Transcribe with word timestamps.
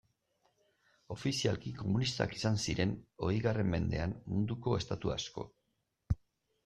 Ofizialki 1.15 1.73
komunistak 1.81 2.33
izan 2.37 2.57
ziren, 2.65 2.95
hogeigarren 3.27 3.69
mendean, 3.75 4.19
munduko 4.33 4.77
estatu 4.83 5.13
asko. 5.21 5.47